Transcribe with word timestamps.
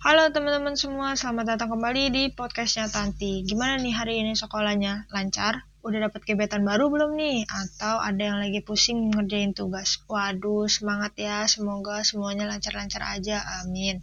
Halo 0.00 0.32
teman-teman 0.32 0.80
semua, 0.80 1.12
selamat 1.12 1.44
datang 1.60 1.76
kembali 1.76 2.08
di 2.08 2.24
podcastnya 2.32 2.88
Tanti. 2.88 3.44
Gimana 3.44 3.76
nih 3.76 3.92
hari 3.92 4.24
ini 4.24 4.32
sekolahnya? 4.32 5.04
Lancar? 5.12 5.68
Udah 5.84 6.08
dapat 6.08 6.24
kebetan 6.24 6.64
baru 6.64 6.88
belum 6.88 7.20
nih? 7.20 7.44
Atau 7.44 8.00
ada 8.00 8.16
yang 8.16 8.40
lagi 8.40 8.64
pusing 8.64 9.12
ngerjain 9.12 9.52
tugas? 9.52 10.00
Waduh, 10.08 10.72
semangat 10.72 11.20
ya. 11.20 11.44
Semoga 11.44 12.00
semuanya 12.00 12.48
lancar-lancar 12.48 13.04
aja. 13.12 13.44
Amin. 13.60 14.00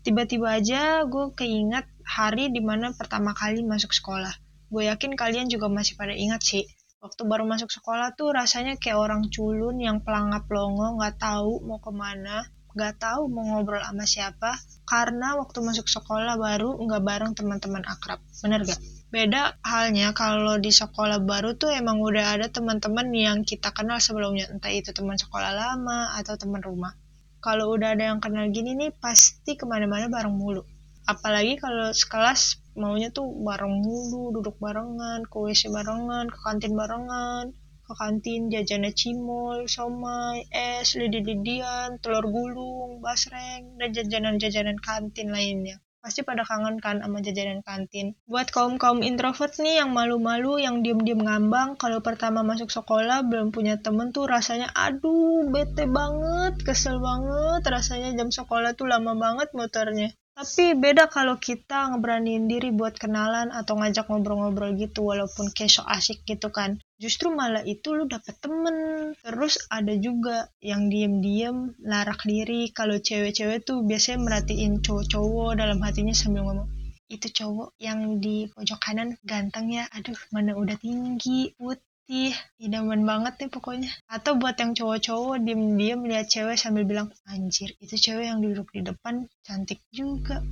Tiba-tiba 0.00 0.56
aja 0.56 1.04
gue 1.04 1.36
keinget 1.36 1.84
hari 2.08 2.48
di 2.48 2.64
mana 2.64 2.96
pertama 2.96 3.36
kali 3.36 3.60
masuk 3.60 3.92
sekolah. 3.92 4.32
Gue 4.72 4.88
yakin 4.88 5.12
kalian 5.12 5.52
juga 5.52 5.68
masih 5.68 6.00
pada 6.00 6.16
ingat 6.16 6.40
sih. 6.40 6.64
Waktu 7.04 7.28
baru 7.28 7.44
masuk 7.44 7.68
sekolah 7.68 8.16
tuh 8.16 8.32
rasanya 8.32 8.80
kayak 8.80 8.96
orang 8.96 9.28
culun 9.28 9.76
yang 9.76 10.00
pelangap 10.00 10.48
longo, 10.48 10.96
nggak 10.96 11.20
tahu 11.20 11.60
mau 11.68 11.84
ke 11.84 11.92
mana, 11.92 12.48
nggak 12.72 13.00
tahu 13.00 13.28
mau 13.28 13.44
ngobrol 13.44 13.82
sama 13.84 14.04
siapa 14.08 14.50
karena 14.88 15.38
waktu 15.40 15.58
masuk 15.60 15.86
sekolah 15.88 16.36
baru 16.36 16.76
nggak 16.80 17.02
bareng 17.04 17.32
teman-teman 17.36 17.84
akrab. 17.86 18.20
Bener 18.42 18.64
gak? 18.66 18.80
beda 19.12 19.60
halnya 19.60 20.16
kalau 20.16 20.56
di 20.56 20.72
sekolah 20.72 21.20
baru 21.20 21.52
tuh 21.52 21.68
emang 21.68 22.00
udah 22.00 22.32
ada 22.32 22.48
teman-teman 22.48 23.12
yang 23.12 23.38
kita 23.44 23.68
kenal 23.76 24.00
sebelumnya. 24.00 24.48
Entah 24.48 24.72
itu 24.72 24.88
teman 24.96 25.20
sekolah 25.20 25.52
lama 25.52 26.16
atau 26.16 26.40
teman 26.40 26.64
rumah. 26.64 26.96
Kalau 27.44 27.76
udah 27.76 27.92
ada 27.92 28.08
yang 28.08 28.24
kenal 28.24 28.48
gini 28.48 28.72
nih 28.72 28.90
pasti 28.96 29.52
ke 29.60 29.68
mana-mana 29.68 30.08
bareng 30.08 30.32
mulu. 30.32 30.64
Apalagi 31.04 31.60
kalau 31.60 31.92
sekelas 31.92 32.62
maunya 32.72 33.12
tuh 33.12 33.28
bareng 33.28 33.84
mulu 33.84 34.32
duduk 34.32 34.56
barengan 34.56 35.28
ke 35.28 35.36
WC 35.36 35.68
barengan 35.68 36.32
ke 36.32 36.38
kantin 36.40 36.72
barengan 36.72 37.52
ke 37.92 38.00
kantin 38.00 38.48
jajannya 38.48 38.96
cimol, 38.96 39.68
somai, 39.68 40.48
es, 40.48 40.96
lidi-lidian, 40.96 42.00
telur 42.00 42.24
gulung, 42.24 43.04
basreng, 43.04 43.76
dan 43.76 43.92
jajanan-jajanan 43.92 44.80
kantin 44.80 45.28
lainnya. 45.28 45.76
Pasti 46.00 46.24
pada 46.24 46.42
kangen 46.42 46.80
kan 46.80 47.04
sama 47.04 47.20
jajanan 47.20 47.60
kantin. 47.60 48.16
Buat 48.24 48.48
kaum-kaum 48.48 49.04
introvert 49.04 49.52
nih 49.60 49.84
yang 49.84 49.92
malu-malu, 49.92 50.56
yang 50.58 50.80
diem-diem 50.80 51.20
ngambang, 51.20 51.76
kalau 51.76 52.00
pertama 52.00 52.40
masuk 52.40 52.72
sekolah 52.72 53.22
belum 53.28 53.52
punya 53.52 53.76
temen 53.78 54.08
tuh 54.10 54.24
rasanya 54.24 54.72
aduh 54.72 55.46
bete 55.52 55.84
banget, 55.84 56.64
kesel 56.64 56.96
banget, 56.98 57.62
rasanya 57.68 58.16
jam 58.16 58.32
sekolah 58.32 58.72
tuh 58.72 58.88
lama 58.88 59.12
banget 59.14 59.52
motornya. 59.52 60.10
Tapi 60.32 60.72
beda 60.74 61.12
kalau 61.12 61.36
kita 61.36 61.92
ngeberaniin 61.92 62.48
diri 62.48 62.72
buat 62.72 62.96
kenalan 62.96 63.52
atau 63.52 63.76
ngajak 63.76 64.08
ngobrol-ngobrol 64.08 64.72
gitu 64.80 65.04
walaupun 65.04 65.52
so 65.68 65.84
asik 65.84 66.24
gitu 66.24 66.48
kan. 66.48 66.80
Justru 67.02 67.34
malah 67.34 67.66
itu 67.66 67.98
lu 67.98 68.06
dapet 68.06 68.38
temen. 68.38 69.10
Terus 69.18 69.58
ada 69.66 69.90
juga 69.98 70.46
yang 70.62 70.86
diem-diem 70.86 71.74
larak 71.82 72.22
diri. 72.22 72.70
Kalau 72.70 72.94
cewek-cewek 73.02 73.66
tuh 73.66 73.82
biasanya 73.82 74.22
merhatiin 74.22 74.78
cowok-cowok 74.78 75.58
dalam 75.58 75.82
hatinya 75.82 76.14
sambil 76.14 76.46
ngomong, 76.46 76.70
itu 77.10 77.26
cowok 77.26 77.74
yang 77.82 78.22
di 78.22 78.46
pojok 78.54 78.78
kanan 78.78 79.18
ganteng 79.26 79.74
ya. 79.74 79.90
Aduh, 79.98 80.14
mana 80.30 80.54
udah 80.54 80.78
tinggi, 80.78 81.50
put 81.58 81.82
Ih, 82.10 82.34
idaman 82.58 83.06
banget 83.06 83.38
nih 83.40 83.50
pokoknya. 83.50 83.90
Atau 84.10 84.36
buat 84.36 84.58
yang 84.58 84.74
cowok-cowok 84.74 85.48
diem-diem 85.48 86.02
lihat 86.02 86.26
cewek 86.28 86.58
sambil 86.58 86.82
bilang, 86.84 87.08
anjir 87.24 87.72
itu 87.78 87.94
cewek 87.94 88.26
yang 88.26 88.42
duduk 88.42 88.68
di 88.74 88.82
depan 88.82 89.30
cantik 89.46 89.80
juga. 89.94 90.42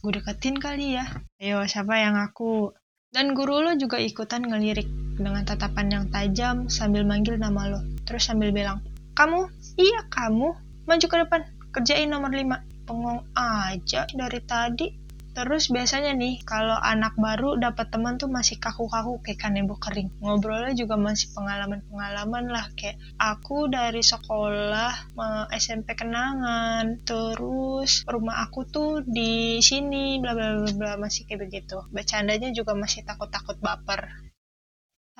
Gue 0.00 0.16
deketin 0.16 0.56
kali 0.56 0.96
ya. 0.96 1.04
Ayo 1.36 1.66
siapa 1.68 1.98
yang 1.98 2.16
aku? 2.16 2.72
Dan 3.10 3.34
guru 3.34 3.58
lo 3.58 3.74
juga 3.74 3.98
ikutan 3.98 4.46
ngelirik 4.46 4.86
dengan 5.20 5.44
tatapan 5.44 5.86
yang 5.92 6.04
tajam 6.08 6.72
sambil 6.72 7.04
manggil 7.04 7.36
nama 7.36 7.68
lo. 7.68 7.80
Terus 8.08 8.24
sambil 8.24 8.50
bilang, 8.50 8.80
kamu? 9.12 9.52
Iya 9.76 10.08
kamu. 10.08 10.48
Maju 10.88 11.06
ke 11.06 11.16
depan. 11.20 11.40
Kerjain 11.70 12.08
nomor 12.08 12.32
5. 12.32 12.88
Pengong 12.88 13.22
aja 13.36 14.08
dari 14.10 14.40
tadi. 14.42 14.88
Terus 15.30 15.70
biasanya 15.70 16.10
nih, 16.18 16.42
kalau 16.42 16.74
anak 16.74 17.14
baru 17.14 17.54
dapat 17.54 17.94
teman 17.94 18.18
tuh 18.18 18.26
masih 18.26 18.58
kaku-kaku 18.58 19.22
kayak 19.22 19.38
kanebo 19.38 19.78
kering. 19.78 20.10
Ngobrolnya 20.18 20.74
juga 20.74 20.98
masih 20.98 21.30
pengalaman-pengalaman 21.38 22.50
lah 22.50 22.66
kayak 22.74 22.98
aku 23.14 23.70
dari 23.70 24.02
sekolah 24.02 25.14
SMP 25.54 25.94
kenangan, 25.94 26.98
terus 27.06 28.02
rumah 28.10 28.42
aku 28.42 28.66
tuh 28.66 29.06
di 29.06 29.62
sini 29.62 30.18
bla 30.18 30.34
bla 30.34 30.66
bla 30.66 30.72
bla 30.74 30.92
masih 30.98 31.30
kayak 31.30 31.46
begitu. 31.46 31.78
Bercandanya 31.94 32.50
juga 32.50 32.74
masih 32.74 33.06
takut-takut 33.06 33.54
baper. 33.62 34.29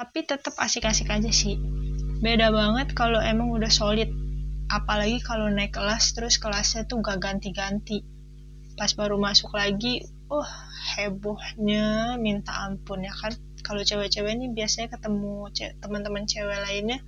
Tapi 0.00 0.24
tetap 0.24 0.56
asik-asik 0.56 1.12
aja 1.12 1.28
sih. 1.28 1.60
Beda 2.24 2.48
banget 2.48 2.96
kalau 2.96 3.20
emang 3.20 3.52
udah 3.52 3.68
solid. 3.68 4.08
Apalagi 4.72 5.20
kalau 5.20 5.52
naik 5.52 5.76
kelas 5.76 6.16
terus 6.16 6.40
kelasnya 6.40 6.88
tuh 6.88 7.04
gak 7.04 7.20
ganti-ganti. 7.20 8.00
Pas 8.80 8.88
baru 8.96 9.20
masuk 9.20 9.52
lagi 9.52 10.00
oh 10.32 10.48
hebohnya. 10.96 12.16
Minta 12.16 12.64
ampun 12.64 13.04
ya 13.04 13.12
kan. 13.12 13.36
Kalau 13.60 13.84
cewek-cewek 13.84 14.40
ini 14.40 14.48
biasanya 14.56 14.96
ketemu 14.96 15.52
teman-teman 15.84 16.24
cewek 16.24 16.64
lainnya 16.64 17.04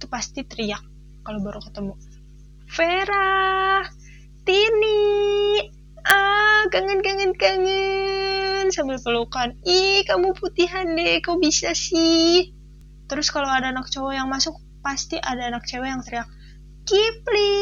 itu 0.00 0.08
pasti 0.08 0.40
teriak 0.40 0.80
kalau 1.28 1.44
baru 1.44 1.60
ketemu. 1.60 2.00
Vera 2.64 3.84
Tini 4.48 5.04
ah 6.08 6.64
kangen 6.72 7.04
kangen 7.04 7.36
kangen 7.36 8.31
sambil 8.72 8.98
pelukan. 8.98 9.54
Ih 9.62 10.02
kamu 10.08 10.34
putihan 10.34 10.88
deh 10.96 11.20
kok 11.20 11.38
bisa 11.38 11.76
sih? 11.76 12.50
Terus 13.06 13.28
kalau 13.28 13.48
ada 13.52 13.70
anak 13.70 13.92
cowok 13.92 14.12
yang 14.16 14.28
masuk 14.32 14.56
pasti 14.82 15.20
ada 15.20 15.52
anak 15.52 15.68
cewek 15.68 15.86
yang 15.86 16.02
teriak 16.02 16.26
Kipli 16.82 17.54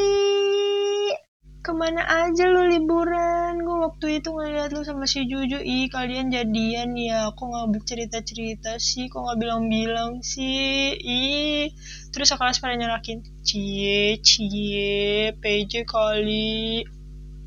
ke 1.61 1.77
mana 1.77 2.03
aja 2.09 2.49
lo 2.49 2.65
liburan? 2.65 3.61
Gue 3.61 3.85
waktu 3.85 4.07
itu 4.19 4.33
ngeliat 4.33 4.73
lo 4.73 4.81
sama 4.81 5.05
si 5.05 5.29
Juju. 5.29 5.61
Ih 5.61 5.93
kalian 5.93 6.33
jadian 6.33 6.97
ya? 6.97 7.29
Kok 7.37 7.45
nggak 7.45 7.85
cerita 7.85 8.25
cerita 8.25 8.81
sih? 8.81 9.13
Kok 9.13 9.21
nggak 9.21 9.39
bilang 9.39 9.69
bilang 9.69 10.13
sih? 10.25 10.97
Ih. 10.97 11.69
Terus 12.17 12.33
sekelas 12.33 12.65
pada 12.65 12.81
nyerakin 12.81 13.21
cie 13.45 14.17
cie 14.25 15.37
PJ 15.37 15.85
kali. 15.85 16.81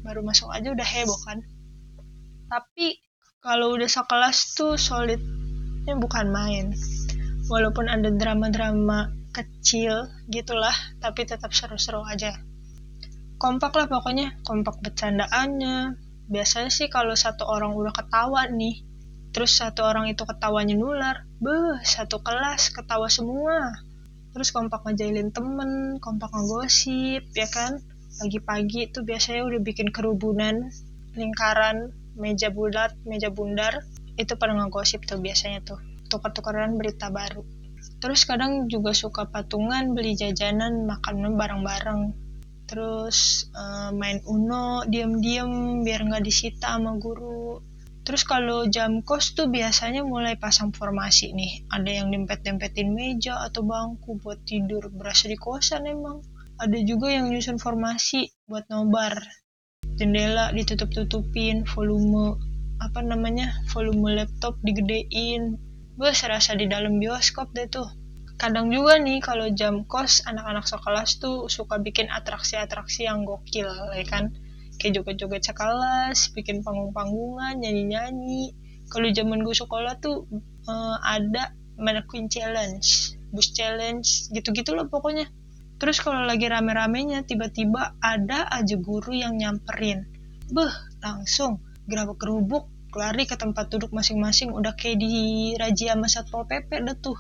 Baru 0.06 0.22
masuk 0.22 0.54
aja 0.54 0.70
udah 0.70 0.86
heboh 0.86 1.20
kan. 1.26 1.42
Tapi 2.54 3.03
kalau 3.44 3.76
udah 3.76 3.92
sekelas 3.92 4.56
tuh 4.56 4.80
solidnya 4.80 5.94
bukan 6.00 6.32
main. 6.32 6.72
Walaupun 7.52 7.92
ada 7.92 8.08
drama-drama 8.08 9.12
kecil 9.36 10.08
gitulah 10.32 10.74
tapi 11.04 11.28
tetap 11.28 11.52
seru-seru 11.52 12.08
aja. 12.08 12.40
Kompak 13.36 13.76
lah 13.76 13.92
pokoknya. 13.92 14.40
Kompak 14.48 14.80
bercandaannya. 14.80 16.00
Biasanya 16.32 16.72
sih 16.72 16.88
kalau 16.88 17.20
satu 17.20 17.44
orang 17.44 17.76
udah 17.76 17.92
ketawa 17.92 18.48
nih 18.48 18.88
terus 19.34 19.58
satu 19.58 19.82
orang 19.82 20.14
itu 20.14 20.30
ketawanya 20.30 20.78
nular 20.78 21.26
beh 21.42 21.84
satu 21.84 22.24
kelas 22.24 22.72
ketawa 22.72 23.12
semua. 23.12 23.76
Terus 24.32 24.56
kompak 24.56 24.88
ngejailin 24.88 25.36
temen 25.36 26.00
kompak 26.00 26.32
ngegosip 26.32 27.28
ya 27.36 27.52
kan? 27.52 27.84
Pagi-pagi 28.24 28.88
itu 28.88 29.04
biasanya 29.04 29.44
udah 29.44 29.60
bikin 29.60 29.92
kerubunan 29.92 30.72
lingkaran 31.20 31.92
meja 32.16 32.54
bulat 32.54 32.94
meja 33.04 33.34
bundar 33.34 33.82
itu 34.18 34.38
pada 34.38 34.54
ngegosip 34.54 35.06
tuh 35.06 35.18
biasanya 35.18 35.66
tuh. 35.66 35.80
Tukar-tukaran 36.10 36.78
berita 36.78 37.10
baru. 37.10 37.42
Terus 38.00 38.24
kadang 38.24 38.70
juga 38.70 38.94
suka 38.94 39.28
patungan 39.28 39.98
beli 39.98 40.14
jajanan 40.14 40.86
makanan 40.86 41.36
bareng-bareng. 41.36 42.02
Terus 42.70 43.50
uh, 43.52 43.92
main 43.92 44.24
uno 44.30 44.88
diam-diam 44.88 45.82
biar 45.84 46.08
nggak 46.08 46.24
disita 46.24 46.80
sama 46.80 46.96
guru. 47.02 47.60
Terus 48.04 48.28
kalau 48.28 48.68
jam 48.68 49.00
kos 49.00 49.32
tuh 49.32 49.48
biasanya 49.48 50.04
mulai 50.04 50.36
pasang 50.36 50.76
formasi 50.76 51.32
nih. 51.32 51.68
Ada 51.72 52.04
yang 52.04 52.08
dempet-dempetin 52.12 52.92
meja 52.92 53.40
atau 53.40 53.64
bangku 53.64 54.20
buat 54.20 54.44
tidur 54.44 54.92
berasa 54.92 55.32
di 55.32 55.40
kosan 55.40 55.88
emang. 55.88 56.20
Ada 56.60 56.78
juga 56.86 57.10
yang 57.12 57.32
nyusun 57.32 57.58
formasi 57.58 58.30
buat 58.48 58.68
nobar 58.70 59.43
jendela 60.00 60.50
ditutup-tutupin 60.56 61.68
volume 61.70 62.38
apa 62.82 63.00
namanya 63.00 63.54
volume 63.72 64.18
laptop 64.18 64.60
digedein. 64.66 65.58
Gue 65.94 66.12
serasa 66.12 66.58
di 66.58 66.66
dalam 66.66 66.98
bioskop 66.98 67.54
deh 67.54 67.70
tuh. 67.70 67.86
Kadang 68.36 68.74
juga 68.74 68.98
nih 68.98 69.22
kalau 69.22 69.48
jam 69.54 69.86
kos 69.86 70.26
anak-anak 70.26 70.66
sekelas 70.66 71.22
tuh 71.22 71.48
suka 71.48 71.78
bikin 71.80 72.10
atraksi-atraksi 72.10 73.06
yang 73.06 73.24
gokil 73.24 73.70
ya 73.94 74.06
kan? 74.10 74.34
Kayak 74.82 75.06
joget-joget 75.06 75.54
sekelas 75.54 76.34
bikin 76.34 76.66
panggung-panggungan 76.66 77.62
nyanyi-nyanyi. 77.62 78.58
Kalau 78.90 79.08
zaman 79.14 79.46
gue 79.46 79.56
sekolah 79.56 80.02
tuh 80.02 80.26
uh, 80.68 80.98
ada 81.06 81.54
mannequin 81.78 82.30
challenge 82.30 83.18
bus 83.34 83.50
challenge 83.50 84.30
gitu-gitu 84.30 84.78
loh 84.78 84.86
pokoknya 84.86 85.26
terus 85.84 86.00
kalau 86.00 86.24
lagi 86.24 86.48
rame-ramenya 86.48 87.28
tiba-tiba 87.28 88.00
ada 88.00 88.48
aja 88.48 88.80
guru 88.80 89.12
yang 89.12 89.36
nyamperin. 89.36 90.08
Beh 90.48 90.72
langsung 91.04 91.60
gerabak 91.92 92.24
gerubuk 92.24 92.72
lari 92.96 93.28
ke 93.28 93.36
tempat 93.36 93.68
duduk 93.68 93.92
masing-masing 93.92 94.56
udah 94.56 94.80
kayak 94.80 95.04
di 95.04 95.52
razia 95.60 95.92
sama 96.00 96.08
satpol 96.08 96.48
pp 96.48 96.72
deh 96.88 96.96
tuh. 97.04 97.20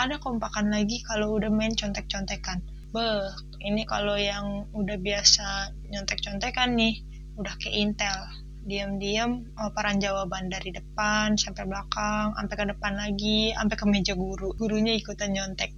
Ada 0.00 0.16
kompakan 0.24 0.72
lagi 0.72 1.04
kalau 1.04 1.36
udah 1.36 1.52
main 1.52 1.76
contek-contekan. 1.76 2.64
Beh, 2.96 3.28
ini 3.60 3.84
kalau 3.84 4.16
yang 4.16 4.72
udah 4.72 4.96
biasa 4.96 5.76
nyontek-contekan 5.92 6.72
nih, 6.72 7.04
udah 7.36 7.60
kayak 7.60 7.76
intel. 7.76 8.18
Diam-diam 8.64 9.52
operan 9.60 10.00
jawaban 10.00 10.48
dari 10.48 10.72
depan 10.72 11.36
sampai 11.36 11.68
belakang 11.68 12.32
sampai 12.40 12.56
ke 12.56 12.64
depan 12.72 12.92
lagi 12.96 13.52
sampai 13.52 13.76
ke 13.76 13.84
meja 13.84 14.16
guru. 14.16 14.56
Gurunya 14.56 14.96
ikutan 14.96 15.36
nyontek 15.36 15.76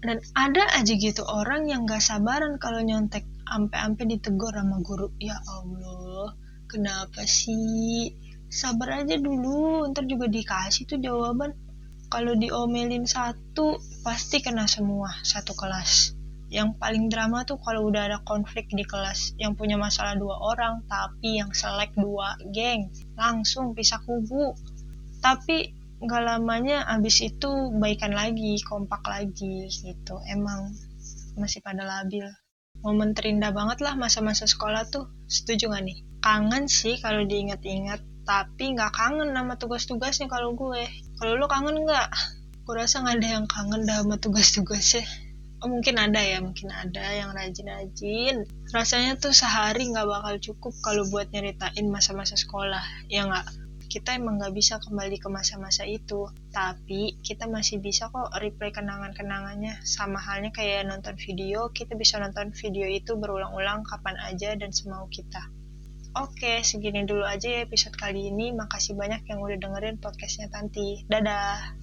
dan 0.00 0.16
ada 0.32 0.64
aja 0.80 0.92
gitu 0.96 1.20
orang 1.28 1.68
yang 1.68 1.84
gak 1.84 2.00
sabaran 2.00 2.56
kalau 2.56 2.80
nyontek 2.80 3.28
sampai-sampai 3.44 4.04
ditegur 4.16 4.54
sama 4.56 4.80
guru. 4.80 5.12
Ya 5.20 5.36
Allah 5.44 6.32
kenapa 6.70 7.26
sih? 7.28 8.16
Sabar 8.50 9.04
aja 9.04 9.14
dulu 9.20 9.86
ntar 9.92 10.08
juga 10.08 10.26
dikasih 10.26 10.88
tuh 10.88 10.98
jawaban. 10.98 11.52
Kalau 12.10 12.34
diomelin 12.34 13.06
satu 13.06 13.78
pasti 14.02 14.42
kena 14.42 14.66
semua 14.66 15.14
satu 15.22 15.54
kelas. 15.54 16.16
Yang 16.50 16.74
paling 16.82 17.06
drama 17.06 17.46
tuh 17.46 17.62
kalau 17.62 17.86
udah 17.86 18.10
ada 18.10 18.18
konflik 18.26 18.66
di 18.74 18.82
kelas 18.82 19.38
yang 19.38 19.54
punya 19.54 19.78
masalah 19.78 20.18
dua 20.18 20.34
orang 20.42 20.82
tapi 20.90 21.38
yang 21.38 21.54
selek 21.54 21.94
dua 21.94 22.34
geng 22.50 22.90
langsung 23.14 23.76
pisah 23.76 24.02
kubu. 24.02 24.56
Tapi 25.22 25.79
nggak 26.00 26.22
lamanya 26.24 26.88
abis 26.88 27.20
itu 27.20 27.50
baikan 27.76 28.16
lagi 28.16 28.56
kompak 28.64 29.04
lagi 29.04 29.68
gitu. 29.68 30.16
Emang 30.32 30.72
masih 31.36 31.60
pada 31.60 31.84
labil. 31.84 32.24
Momen 32.80 33.12
terindah 33.12 33.52
banget 33.52 33.84
lah 33.84 33.92
masa-masa 34.00 34.48
sekolah 34.48 34.88
tuh. 34.88 35.12
Setuju 35.28 35.68
gak 35.68 35.84
nih? 35.84 36.00
Kangen 36.24 36.64
sih 36.64 36.96
kalau 36.96 37.28
diingat-ingat 37.28 38.00
tapi 38.24 38.76
nggak 38.76 38.94
kangen 38.94 39.34
sama 39.36 39.58
tugas-tugasnya 39.60 40.30
kalau 40.30 40.56
gue. 40.56 40.88
Kalau 41.20 41.36
lo 41.36 41.50
kangen 41.50 41.84
nggak? 41.84 42.08
Gue 42.64 42.74
rasa 42.78 43.04
nggak 43.04 43.16
ada 43.20 43.28
yang 43.40 43.46
kangen 43.50 43.84
dah 43.84 44.00
sama 44.00 44.16
tugas-tugasnya. 44.16 45.04
Oh, 45.60 45.68
mungkin 45.68 46.00
ada 46.00 46.24
ya 46.24 46.40
mungkin 46.40 46.72
ada 46.72 47.04
yang 47.12 47.36
rajin-rajin. 47.36 48.48
Rasanya 48.72 49.20
tuh 49.20 49.36
sehari 49.36 49.92
nggak 49.92 50.08
bakal 50.08 50.34
cukup 50.40 50.72
kalau 50.80 51.04
buat 51.12 51.28
nyeritain 51.28 51.84
masa-masa 51.92 52.40
sekolah 52.40 52.80
ya 53.12 53.28
nggak 53.28 53.44
kita 53.90 54.14
emang 54.14 54.38
nggak 54.38 54.54
bisa 54.54 54.78
kembali 54.78 55.18
ke 55.18 55.26
masa-masa 55.26 55.82
itu 55.82 56.30
tapi 56.54 57.18
kita 57.26 57.50
masih 57.50 57.82
bisa 57.82 58.06
kok 58.06 58.30
replay 58.38 58.70
kenangan-kenangannya 58.70 59.82
sama 59.82 60.22
halnya 60.22 60.54
kayak 60.54 60.86
nonton 60.86 61.18
video 61.18 61.74
kita 61.74 61.98
bisa 61.98 62.22
nonton 62.22 62.54
video 62.54 62.86
itu 62.86 63.18
berulang-ulang 63.18 63.82
kapan 63.82 64.14
aja 64.30 64.54
dan 64.54 64.70
semau 64.70 65.10
kita 65.10 65.42
Oke, 66.10 66.66
segini 66.66 67.06
dulu 67.06 67.22
aja 67.22 67.46
ya 67.46 67.60
episode 67.62 67.94
kali 67.94 68.34
ini. 68.34 68.50
Makasih 68.50 68.98
banyak 68.98 69.30
yang 69.30 69.38
udah 69.46 69.62
dengerin 69.62 70.02
podcastnya 70.02 70.50
Tanti. 70.50 71.06
Dadah! 71.06 71.79